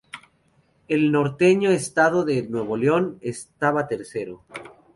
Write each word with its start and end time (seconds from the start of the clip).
El 0.87 1.11
norteño 1.11 1.69
estado 1.69 2.25
de 2.25 2.41
Nuevo 2.41 2.75
León 2.75 3.19
estaba 3.21 3.87
tercero. 3.87 4.41